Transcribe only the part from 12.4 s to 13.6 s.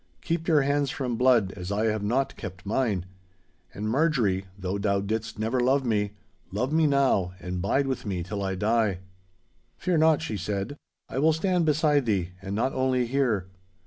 and not only here.